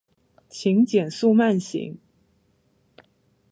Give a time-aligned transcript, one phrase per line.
[0.49, 1.99] 请减速慢行